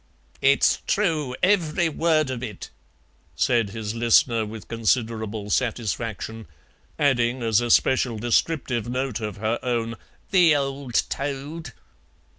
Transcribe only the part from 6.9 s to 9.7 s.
adding as a special descriptive note of her